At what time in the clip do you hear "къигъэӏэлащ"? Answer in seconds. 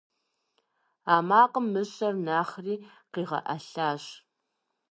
3.13-4.03